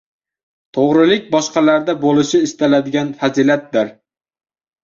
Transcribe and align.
Toʻgʻrilik– 0.77 1.27
boshqalarda 1.35 1.95
boʻlishi 2.05 2.41
istaladigan 2.47 3.13
fazilatdir. 3.23 3.93